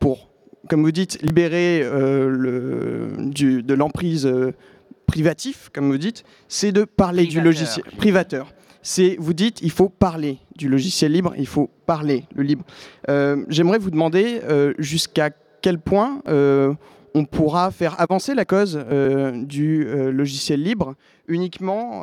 pour, 0.00 0.28
comme 0.68 0.82
vous 0.82 0.90
dites, 0.90 1.22
libérer 1.22 1.82
le, 1.82 3.12
du, 3.18 3.62
de 3.62 3.74
l'emprise 3.74 4.28
privatif, 5.08 5.70
comme 5.72 5.90
vous 5.90 5.98
dites, 5.98 6.22
c'est 6.46 6.70
de 6.70 6.84
parler 6.84 7.26
du 7.26 7.40
logiciel 7.40 7.84
privateur. 7.96 8.52
C'est, 8.82 9.16
vous 9.18 9.34
dites, 9.34 9.60
il 9.62 9.72
faut 9.72 9.88
parler 9.88 10.38
du 10.54 10.68
logiciel 10.68 11.10
libre, 11.12 11.34
il 11.36 11.48
faut 11.48 11.68
parler 11.86 12.24
le 12.34 12.44
libre. 12.44 12.64
Euh, 13.08 13.44
j'aimerais 13.48 13.78
vous 13.78 13.90
demander 13.90 14.40
euh, 14.44 14.74
jusqu'à 14.78 15.30
quel 15.60 15.80
point 15.80 16.22
euh, 16.28 16.72
on 17.14 17.24
pourra 17.24 17.72
faire 17.72 18.00
avancer 18.00 18.34
la 18.34 18.44
cause 18.44 18.78
du 19.32 19.84
logiciel 20.12 20.62
libre 20.62 20.94
uniquement 21.26 22.02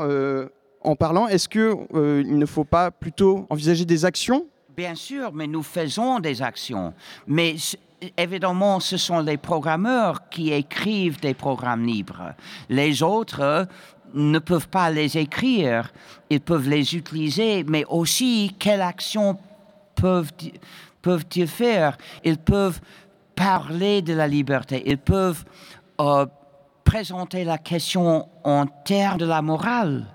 en 0.82 0.96
parlant. 0.96 1.28
Est-ce 1.28 1.48
qu'il 1.48 2.38
ne 2.38 2.46
faut 2.46 2.66
pas 2.66 2.92
plutôt 2.92 3.46
envisager 3.50 3.86
des 3.86 4.04
actions? 4.04 4.48
Bien 4.76 4.96
sûr, 4.96 5.32
mais 5.32 5.48
nous 5.48 5.64
faisons 5.64 6.20
des 6.20 6.42
actions. 6.42 6.94
Mais 7.28 7.56
évidemment, 8.18 8.80
ce 8.80 8.98
sont 8.98 9.20
les 9.20 9.38
programmeurs 9.38 10.30
qui 10.30 10.52
écrivent 10.52 11.20
des 11.20 11.34
programmes 11.34 11.86
libres. 11.86 12.34
Les 12.70 13.04
autres 13.04 13.42
euh, 13.42 13.66
ne 14.14 14.40
peuvent 14.40 14.70
pas 14.70 14.90
les 14.90 15.18
écrire, 15.18 15.92
ils 16.30 16.42
peuvent 16.42 16.70
les 16.70 16.96
utiliser, 16.96 17.64
mais 17.64 17.86
aussi 17.90 18.56
quelles 18.58 18.82
actions 18.82 19.38
peuvent-ils 19.96 20.54
peuvent 21.02 21.26
faire? 21.48 21.98
Ils 22.24 22.38
peuvent 22.38 22.80
parler 23.36 24.02
de 24.02 24.14
la 24.14 24.28
liberté, 24.28 24.82
ils 24.86 24.98
peuvent 24.98 25.44
euh, 26.00 26.26
présenter 26.84 27.44
la 27.44 27.58
question 27.58 28.28
en 28.44 28.66
termes 28.66 29.18
de 29.18 29.26
la 29.26 29.42
morale 29.42 30.06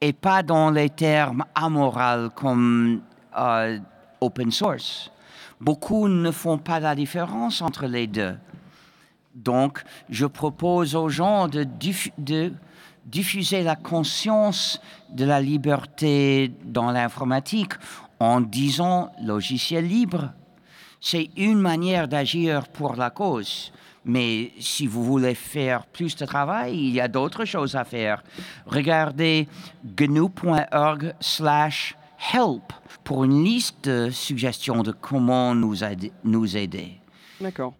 et 0.00 0.12
pas 0.12 0.42
dans 0.42 0.70
les 0.70 0.90
termes 0.90 1.44
amoraux 1.54 2.30
comme 2.34 3.02
euh, 3.38 3.78
open 4.20 4.50
source. 4.50 5.11
Beaucoup 5.60 6.08
ne 6.08 6.30
font 6.30 6.58
pas 6.58 6.80
la 6.80 6.94
différence 6.94 7.62
entre 7.62 7.86
les 7.86 8.06
deux. 8.06 8.36
Donc, 9.34 9.82
je 10.10 10.26
propose 10.26 10.94
aux 10.94 11.08
gens 11.08 11.48
de, 11.48 11.66
diffuser 13.06 13.62
la 13.62 13.76
conscience 13.76 14.80
de 15.10 15.24
la 15.24 15.40
liberté 15.40 16.52
dans 16.64 16.90
l'informatique 16.90 17.72
en 18.20 18.40
disant 18.40 19.10
logiciel 19.22 19.86
libre. 19.86 20.32
C'est 21.00 21.30
une 21.36 21.60
manière 21.60 22.08
d'agir 22.08 22.68
pour 22.68 22.94
la 22.94 23.10
cause. 23.10 23.72
Mais 24.04 24.52
si 24.58 24.86
vous 24.86 25.04
voulez 25.04 25.34
faire 25.34 25.86
plus 25.86 26.16
de 26.16 26.26
travail, 26.26 26.74
il 26.76 26.90
y 26.90 27.00
a 27.00 27.08
d'autres 27.08 27.44
choses 27.44 27.76
à 27.76 27.84
faire. 27.84 28.22
Regardez 28.66 29.48
gnu.org 29.84 31.14
slash 31.20 31.96
help 32.32 32.72
pour 33.04 33.24
une 33.24 33.42
liste 33.44 33.88
de 33.88 34.10
suggestions 34.10 34.82
de 34.82 34.92
comment 34.92 35.54
nous, 35.54 35.82
aider. 35.82 36.12
Nous 36.24 36.56
aider. 36.56 36.92
D'accord. 37.40 37.74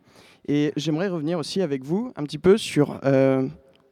Et 0.49 0.73
j'aimerais 0.77 1.09
revenir 1.09 1.39
aussi 1.39 1.63
avec 1.63 1.85
vous 1.85 2.13
un 2.17 2.25
petit 2.25 2.39
peu 2.39 2.59
sur, 2.59 2.99
euh, 3.05 3.47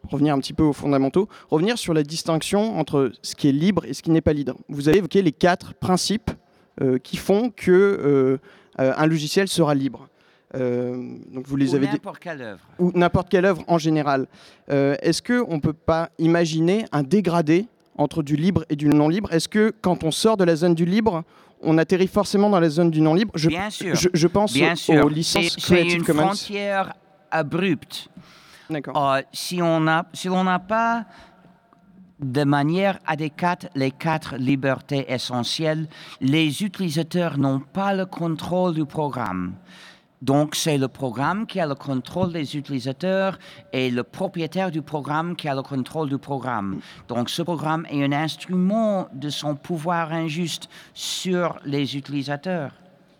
revenir 0.08 0.34
un 0.34 0.40
petit 0.40 0.52
peu 0.52 0.64
aux 0.64 0.72
fondamentaux, 0.72 1.28
revenir 1.48 1.78
sur 1.78 1.94
la 1.94 2.02
distinction 2.02 2.78
entre 2.78 3.12
ce 3.22 3.34
qui 3.36 3.48
est 3.48 3.52
libre 3.52 3.84
et 3.84 3.94
ce 3.94 4.02
qui 4.02 4.10
n'est 4.10 4.20
pas 4.20 4.32
libre. 4.32 4.56
Vous 4.68 4.88
avez 4.88 4.98
évoqué 4.98 5.22
les 5.22 5.32
quatre 5.32 5.74
principes 5.74 6.30
qui 7.02 7.18
font 7.18 7.50
que 7.50 8.40
un 8.78 9.06
logiciel 9.06 9.48
sera 9.48 9.74
libre. 9.74 10.08
donc 10.54 11.46
vous 11.46 11.56
les 11.56 11.74
ou 11.74 11.76
avez 11.76 11.88
n'importe 11.88 12.18
quelle 12.18 12.40
œuvre. 12.40 12.60
Ou 12.78 12.90
n'importe 12.94 13.28
quelle 13.28 13.44
œuvre 13.44 13.62
en 13.68 13.76
général. 13.76 14.26
Est-ce 14.68 15.22
qu'on 15.22 15.56
ne 15.56 15.60
peut 15.60 15.74
pas 15.74 16.08
imaginer 16.18 16.86
un 16.90 17.02
dégradé 17.02 17.66
entre 17.96 18.22
du 18.22 18.36
libre 18.36 18.64
et 18.70 18.76
du 18.76 18.88
non 18.88 19.08
libre 19.08 19.32
Est-ce 19.32 19.48
que 19.48 19.74
quand 19.80 20.04
on 20.04 20.10
sort 20.10 20.36
de 20.36 20.44
la 20.44 20.56
zone 20.56 20.74
du 20.74 20.84
libre, 20.84 21.24
on 21.62 21.78
atterrit 21.78 22.08
forcément 22.08 22.48
dans 22.50 22.60
la 22.60 22.70
zone 22.70 22.90
du 22.90 23.00
non 23.00 23.14
libre 23.14 23.32
je, 23.34 23.48
Bien 23.48 23.70
sûr. 23.70 23.94
Je, 23.94 24.26
pense 24.26 24.56
aux, 24.88 25.08
licences 25.08 25.56
Creative 25.56 26.02
Commons. 26.04 26.32
C'est 26.34 26.52
une 26.52 26.56
frontière 26.56 26.94
abrupte. 27.30 28.08
D'accord. 28.68 29.14
Euh, 29.14 29.22
si 29.32 29.60
on 29.60 29.80
n'a 29.80 30.06
si 30.12 30.28
pas 30.68 31.04
de 32.20 32.44
manière 32.44 32.98
adéquate 33.06 33.70
les 33.74 33.90
quatre 33.90 34.36
libertés 34.36 35.06
essentielles, 35.12 35.88
les 36.20 36.62
utilisateurs 36.62 37.38
n'ont 37.38 37.60
pas 37.60 37.94
le 37.94 38.06
contrôle 38.06 38.74
du 38.74 38.84
programme. 38.84 39.54
Donc, 40.22 40.54
c'est 40.54 40.76
le 40.76 40.88
programme 40.88 41.46
qui 41.46 41.60
a 41.60 41.66
le 41.66 41.74
contrôle 41.74 42.32
des 42.32 42.56
utilisateurs 42.56 43.38
et 43.72 43.90
le 43.90 44.02
propriétaire 44.02 44.70
du 44.70 44.82
programme 44.82 45.34
qui 45.34 45.48
a 45.48 45.54
le 45.54 45.62
contrôle 45.62 46.10
du 46.10 46.18
programme. 46.18 46.80
Donc, 47.08 47.30
ce 47.30 47.40
programme 47.40 47.86
est 47.90 48.04
un 48.04 48.12
instrument 48.12 49.08
de 49.14 49.30
son 49.30 49.54
pouvoir 49.54 50.12
injuste 50.12 50.68
sur 50.92 51.58
les 51.64 51.96
utilisateurs. 51.96 52.72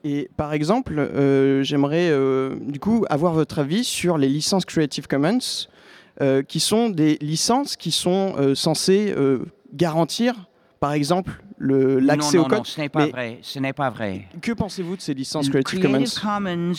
Et 0.05 0.31
par 0.37 0.53
exemple, 0.53 0.99
euh, 0.99 1.63
j'aimerais 1.63 2.09
euh, 2.11 2.57
du 2.61 2.81
coup 2.81 3.05
avoir 3.11 3.33
votre 3.33 3.59
avis 3.59 3.85
sur 3.85 4.17
les 4.19 4.29
licences 4.29 4.65
Creative 4.65 5.07
Commons, 5.07 5.69
euh, 6.21 6.43
qui 6.43 6.61
sont 6.61 6.89
des 6.91 7.17
licences 7.21 7.77
qui 7.77 7.93
sont 7.93 8.55
censées 8.55 9.15
garantir, 9.73 10.50
par 10.81 10.93
exemple, 10.93 11.33
l'accès 11.59 12.39
au 12.39 12.45
code. 12.45 12.59
Non, 12.59 12.65
ce 12.65 12.81
n'est 12.81 12.89
pas 12.89 13.07
vrai. 13.07 13.39
Ce 13.43 13.59
n'est 13.59 13.75
pas 13.75 13.91
vrai. 13.91 14.27
Que 14.41 14.53
pensez-vous 14.53 14.97
de 14.97 15.03
ces 15.03 15.13
licences 15.13 15.51
Creative, 15.51 15.83
Commons 15.83 15.99
Creative 15.99 16.21
Commons 16.21 16.73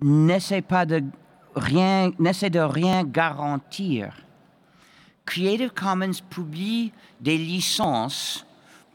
n'essaie 0.00 0.62
pas 0.62 0.86
de 0.86 1.02
rien, 1.56 2.12
n'essaie 2.20 2.50
de 2.50 2.60
rien 2.60 3.02
garantir. 3.02 4.14
Creative 5.26 5.72
Commons 5.74 6.22
publie 6.30 6.92
des 7.20 7.36
licences 7.36 8.46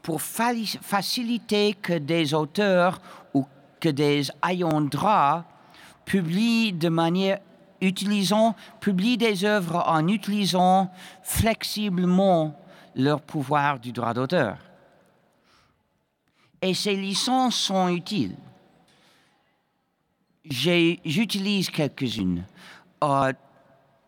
pour 0.02 0.22
faciliter 0.22 1.74
que 1.74 1.98
des 1.98 2.34
auteurs 2.34 3.02
ou 3.34 3.46
que 3.82 3.90
des 3.90 4.28
ayants 4.50 4.82
droit 4.82 5.44
publient 6.06 6.72
de 6.72 6.88
manière 6.88 7.40
utilisant, 7.82 8.56
publient 8.80 9.18
des 9.18 9.44
œuvres 9.44 9.84
en 9.88 10.08
utilisant 10.08 10.90
flexiblement 11.22 12.58
leur 12.96 13.22
pouvoir 13.22 13.80
du 13.80 13.92
droit 13.92 14.14
d'auteur. 14.14 14.58
Et 16.62 16.74
ces 16.74 16.96
licences 16.96 17.56
sont 17.56 17.90
utiles. 17.90 18.36
J'utilise 20.46 21.70
quelques-unes. 21.70 22.44
Euh, 23.04 23.34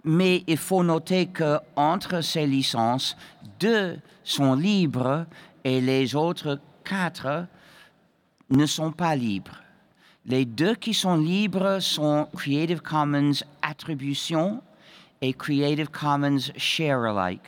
mais 0.04 0.44
il 0.48 0.58
faut 0.58 0.84
noter 0.84 1.28
qu'entre 1.28 2.22
ces 2.22 2.46
licences, 2.46 3.18
deux 3.60 4.00
sont 4.24 4.54
libres 4.54 5.26
et 5.64 5.82
les 5.82 6.16
autres 6.16 6.60
quatre 6.84 7.48
ne 8.50 8.66
sont 8.66 8.92
pas 8.92 9.16
libres. 9.16 9.62
Les 10.26 10.46
deux 10.46 10.76
qui 10.76 10.94
sont 10.94 11.18
libres 11.18 11.80
sont 11.80 12.28
Creative 12.36 12.82
Commons 12.82 13.44
Attribution 13.62 14.62
et 15.22 15.34
Creative 15.34 15.90
Commons 15.90 16.52
Share 16.56 17.04
Alike 17.04 17.42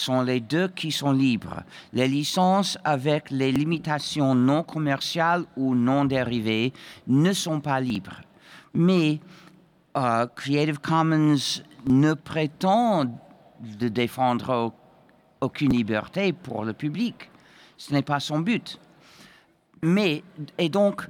sont 0.00 0.22
les 0.22 0.40
deux 0.40 0.68
qui 0.68 0.92
sont 0.92 1.12
libres. 1.12 1.62
Les 1.92 2.08
licences 2.08 2.78
avec 2.84 3.30
les 3.30 3.52
limitations 3.52 4.34
non 4.34 4.62
commerciales 4.62 5.44
ou 5.56 5.74
non 5.74 6.04
dérivées 6.04 6.72
ne 7.06 7.32
sont 7.32 7.60
pas 7.60 7.80
libres. 7.80 8.20
Mais 8.74 9.20
euh, 9.96 10.26
Creative 10.34 10.80
Commons 10.80 11.62
ne 11.86 12.14
prétend 12.14 13.04
de 13.60 13.88
défendre 13.88 14.72
aucune 15.40 15.72
liberté 15.72 16.32
pour 16.32 16.64
le 16.64 16.72
public. 16.72 17.30
Ce 17.76 17.92
n'est 17.92 18.02
pas 18.02 18.20
son 18.20 18.40
but. 18.40 18.78
Mais, 19.82 20.22
et 20.58 20.68
donc, 20.68 21.06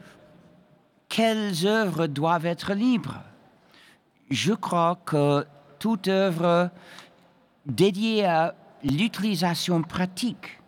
quelles 1.08 1.66
œuvres 1.66 2.06
doivent 2.06 2.46
être 2.46 2.72
libres? 2.72 3.20
Je 4.30 4.52
crois 4.52 4.96
que 5.04 5.44
toute 5.80 6.06
œuvre 6.06 6.70
dédiée 7.66 8.24
à 8.24 8.54
l'utilisation 8.84 9.82
pratique 9.82 10.58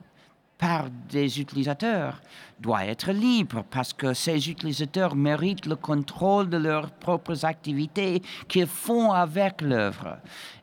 par 0.59 0.89
des 1.11 1.41
utilisateurs 1.41 2.21
doit 2.61 2.85
être 2.87 3.11
libre 3.11 3.65
parce 3.69 3.93
que 3.93 4.15
ces 4.15 4.49
utilisateurs 4.49 5.17
méritent 5.17 5.67
le 5.67 5.75
contrôle 5.75 6.49
de 6.49 6.57
leurs 6.57 6.93
propres 6.93 7.45
activités 7.45 8.23
qu'ils 8.47 8.69
font 8.69 9.11
avec 9.11 9.61
l'œuvre. 9.61 10.19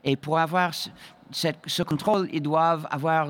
Et 0.06 0.16
pour 0.16 0.40
avoir 0.40 0.72
ce, 1.32 1.84
contrôle, 1.84 2.30
ils 2.32 2.42
doivent 2.42 2.88
avoir 2.90 3.28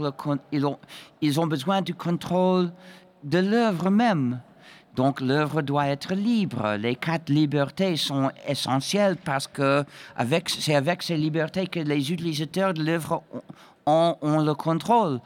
ils 0.52 0.66
ont, 0.66 0.78
ils 1.22 1.40
ont 1.40 1.48
besoin 1.48 1.82
du 1.82 1.96
contrôle 1.96 2.72
de 3.24 3.40
l'œuvre 3.40 3.90
même. 3.90 4.40
Donc 4.96 5.22
l'œuvre 5.22 5.62
doit 5.62 5.88
être 5.88 6.14
libre. 6.14 6.76
Les 6.78 6.96
quatre 6.96 7.30
libertés 7.30 7.96
sont 7.96 8.32
essentielles 8.48 9.18
parce 9.18 9.48
que 9.48 9.86
c'est 10.46 10.76
avec 10.76 11.04
ces 11.04 11.16
libertés 11.16 11.68
que 11.68 11.80
les 11.80 12.12
utilisateurs 12.12 12.74
de 12.74 12.84
l'œuvre 12.84 13.24
on, 13.90 14.40
le 14.40 14.54
contrôle. 14.54 15.20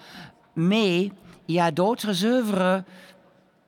Mais 0.56 1.12
il 1.48 1.56
y 1.56 1.60
a 1.60 1.72
d'autres 1.72 2.26
œuvres, 2.26 2.84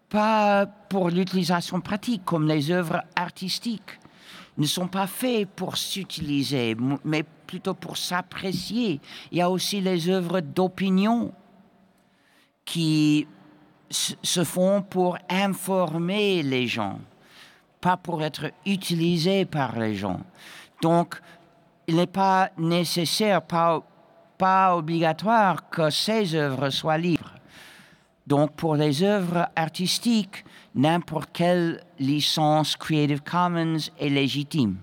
pas 0.10 0.66
pour 0.66 1.10
l'utilisation 1.10 1.82
pratique, 1.82 2.24
comme 2.26 2.48
les 2.48 2.72
œuvres 2.72 3.02
artistiques, 3.16 4.00
ne 4.58 4.66
sont 4.66 4.88
pas 4.88 5.08
faites 5.08 5.50
pour 5.50 5.78
s'utiliser, 5.78 6.78
mais 7.04 7.24
plutôt 7.46 7.74
pour 7.74 7.98
s'apprécier. 7.98 9.02
Il 9.32 9.38
y 9.38 9.42
a 9.42 9.50
aussi 9.50 9.82
les 9.82 10.10
œuvres 10.10 10.40
d'opinion 10.40 11.34
qui 12.64 13.28
se 13.90 14.44
font 14.44 14.82
pour 14.82 15.18
informer 15.30 16.42
les 16.42 16.68
gens, 16.68 17.00
pas 17.82 17.98
pour 17.98 18.24
être 18.24 18.52
utilisées 18.66 19.46
par 19.46 19.78
les 19.78 19.96
gens. 19.96 20.22
Donc, 20.82 21.22
il 21.88 21.98
n'est 21.98 22.08
pas 22.08 22.50
nécessaire, 22.58 23.42
pas 23.42 23.84
pas 24.38 24.76
obligatoire 24.76 25.70
que 25.70 25.90
ces 25.90 26.36
œuvres 26.36 26.70
soient 26.70 26.98
libres. 26.98 27.34
Donc 28.28 28.56
pour 28.56 28.76
les 28.76 29.04
œuvres 29.04 29.48
artistiques, 29.56 30.44
n'importe 30.74 31.30
quelle 31.32 31.84
licence 32.00 32.76
Creative 32.76 33.22
Commons 33.22 33.78
est 34.00 34.10
légitime. 34.10 34.78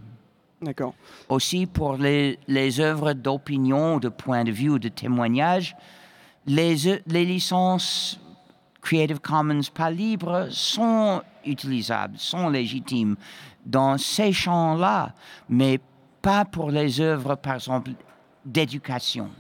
D'accord. 0.61 0.95
Aussi 1.29 1.67
pour 1.67 1.97
les, 1.97 2.39
les 2.47 2.81
œuvres 2.81 3.15
d'opinion, 3.15 3.99
de 3.99 4.09
point 4.09 4.45
de 4.45 4.53
vue 4.53 4.79
de 4.79 4.89
témoignage, 4.89 5.77
les, 6.47 7.01
les 7.07 7.25
licences 7.25 8.21
Creative 8.81 9.21
Commons 9.21 9.61
pas 9.75 9.91
libres 9.91 10.49
sont 10.51 11.23
utilisables, 11.45 12.19
sont 12.19 12.49
légitimes 12.49 13.17
dans 13.65 13.97
ces 13.99 14.33
champs-là, 14.33 15.15
mais 15.49 15.81
pas 16.21 16.45
pour 16.45 16.71
les 16.71 17.01
œuvres, 17.01 17.35
par 17.37 17.55
exemple, 17.55 17.93
d'éducation. 18.45 19.31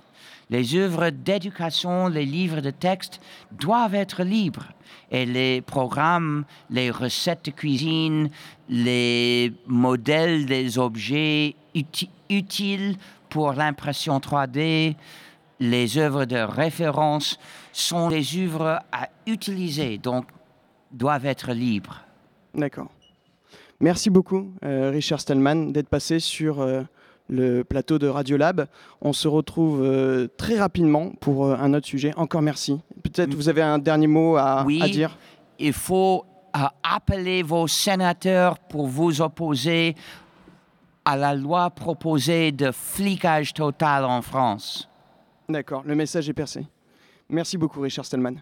Les 0.51 0.75
œuvres 0.77 1.11
d'éducation, 1.11 2.09
les 2.09 2.27
livres 2.27 2.61
de 2.61 2.71
texte 2.71 3.21
doivent 3.53 3.95
être 3.95 4.23
libres. 4.23 4.67
Et 5.11 5.25
les 5.25 5.63
programmes, 5.63 6.45
les 6.71 6.91
recettes 6.91 7.47
de 7.47 7.51
cuisine, 7.51 8.31
les 8.69 9.53
modèles 9.67 10.47
des 10.47 10.79
objets 10.79 11.55
utiles 12.29 12.97
pour 13.29 13.53
l'impression 13.55 14.19
3D, 14.19 14.95
les 15.61 15.97
œuvres 15.97 16.25
de 16.25 16.37
référence 16.37 17.39
sont 17.73 18.09
des 18.09 18.25
œuvres 18.39 18.81
à 18.91 19.09
utiliser, 19.27 19.97
donc 19.97 20.27
doivent 20.91 21.27
être 21.27 21.53
libres. 21.53 22.03
D'accord. 22.55 22.91
Merci 23.81 24.11
beaucoup, 24.11 24.53
euh, 24.65 24.91
Richard 24.91 25.21
Stallman, 25.21 25.73
d'être 25.73 25.89
passé 25.89 26.21
sur 26.21 26.61
euh, 26.61 26.83
le 27.33 27.65
plateau 27.65 27.99
de 27.99 28.07
Radiolab. 28.07 28.67
On 29.01 29.13
se 29.13 29.27
retrouve 29.27 29.83
euh, 29.83 30.29
très 30.37 30.59
rapidement 30.59 31.11
pour 31.21 31.47
euh, 31.47 31.57
un 31.57 31.73
autre 31.75 31.87
sujet. 31.87 32.13
Encore 32.17 32.43
merci. 32.43 32.79
Peut-être 33.03 33.35
vous 33.35 33.49
avez 33.49 33.63
un 33.63 33.79
dernier 33.79 34.07
mot 34.07 34.37
à, 34.37 34.65
oui, 34.65 34.81
à 34.83 34.89
dire 34.89 35.17
Il 35.59 35.73
faut 35.73 36.25
euh, 36.55 36.61
appeler 36.83 37.43
vos 37.43 37.67
sénateurs 37.67 38.59
pour 38.59 38.87
vous 38.87 39.23
opposer 39.23 39.97
à 41.05 41.17
la 41.17 41.35
loi 41.35 41.71
proposée 41.71 42.53
de 42.53 42.71
flicage 42.71 43.55
total 43.55 44.05
en 44.05 44.23
France. 44.23 44.89
D'accord, 45.49 45.83
le 45.85 45.95
message 45.95 46.29
est 46.29 46.35
percé. 46.35 46.67
Merci 47.29 47.57
beaucoup, 47.57 47.81
Richard 47.81 48.05
Stallman. 48.05 48.37